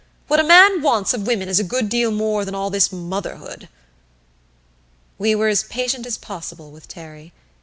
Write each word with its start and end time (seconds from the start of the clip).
What 0.27 0.39
a 0.39 0.43
man 0.43 0.81
wants 0.81 1.13
of 1.13 1.27
women 1.27 1.47
is 1.47 1.59
a 1.59 1.63
good 1.63 1.87
deal 1.87 2.09
more 2.09 2.43
than 2.43 2.55
all 2.55 2.71
this 2.71 2.91
'motherhood'!" 2.91 3.69
We 5.19 5.35
were 5.35 5.47
as 5.47 5.61
patient 5.61 6.07
as 6.07 6.17
possible 6.17 6.71
with 6.71 6.87
Terry. 6.87 7.33